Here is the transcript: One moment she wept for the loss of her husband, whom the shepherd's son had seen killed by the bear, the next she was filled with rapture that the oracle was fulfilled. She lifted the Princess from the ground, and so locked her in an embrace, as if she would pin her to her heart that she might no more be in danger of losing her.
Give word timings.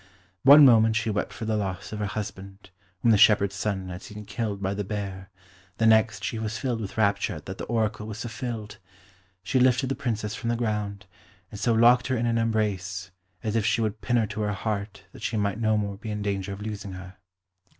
One 0.41 0.65
moment 0.65 0.95
she 0.95 1.11
wept 1.11 1.31
for 1.31 1.45
the 1.45 1.55
loss 1.55 1.91
of 1.93 1.99
her 1.99 2.07
husband, 2.07 2.71
whom 3.03 3.11
the 3.11 3.19
shepherd's 3.19 3.53
son 3.53 3.87
had 3.89 4.01
seen 4.01 4.25
killed 4.25 4.59
by 4.59 4.73
the 4.73 4.83
bear, 4.83 5.29
the 5.77 5.85
next 5.85 6.23
she 6.23 6.39
was 6.39 6.57
filled 6.57 6.81
with 6.81 6.97
rapture 6.97 7.39
that 7.41 7.59
the 7.59 7.65
oracle 7.65 8.07
was 8.07 8.21
fulfilled. 8.21 8.79
She 9.43 9.59
lifted 9.59 9.89
the 9.89 9.95
Princess 9.95 10.33
from 10.33 10.49
the 10.49 10.55
ground, 10.55 11.05
and 11.51 11.59
so 11.59 11.73
locked 11.73 12.07
her 12.07 12.17
in 12.17 12.25
an 12.25 12.39
embrace, 12.39 13.11
as 13.43 13.55
if 13.55 13.63
she 13.63 13.79
would 13.81 14.01
pin 14.01 14.17
her 14.17 14.25
to 14.25 14.41
her 14.41 14.53
heart 14.53 15.03
that 15.11 15.21
she 15.21 15.37
might 15.37 15.59
no 15.59 15.77
more 15.77 15.97
be 15.97 16.09
in 16.09 16.23
danger 16.23 16.51
of 16.51 16.61
losing 16.63 16.93
her. 16.93 17.17